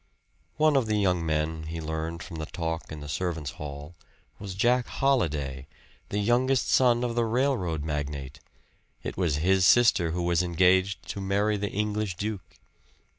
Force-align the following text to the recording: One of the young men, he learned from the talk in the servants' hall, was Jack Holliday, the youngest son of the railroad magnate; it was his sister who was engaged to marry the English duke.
One 0.57 0.75
of 0.75 0.87
the 0.87 0.95
young 0.97 1.23
men, 1.23 1.65
he 1.67 1.79
learned 1.79 2.23
from 2.23 2.37
the 2.37 2.47
talk 2.47 2.91
in 2.91 3.01
the 3.01 3.07
servants' 3.07 3.51
hall, 3.51 3.93
was 4.39 4.55
Jack 4.55 4.87
Holliday, 4.87 5.67
the 6.09 6.17
youngest 6.17 6.69
son 6.71 7.03
of 7.03 7.13
the 7.13 7.23
railroad 7.23 7.83
magnate; 7.85 8.39
it 9.03 9.15
was 9.15 9.35
his 9.35 9.63
sister 9.63 10.09
who 10.09 10.23
was 10.23 10.41
engaged 10.41 11.07
to 11.09 11.21
marry 11.21 11.55
the 11.55 11.69
English 11.69 12.15
duke. 12.15 12.57